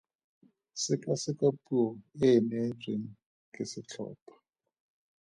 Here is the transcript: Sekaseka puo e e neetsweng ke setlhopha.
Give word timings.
Sekaseka 0.81 1.47
puo 1.63 1.87
e 2.25 2.27
e 2.37 2.39
neetsweng 2.49 3.07
ke 3.53 3.63
setlhopha. 3.71 4.33